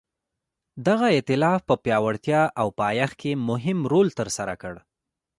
[0.87, 4.75] دغه ایتلاف په پیاوړتیا او پایښت کې مهم رول ترسره کړ.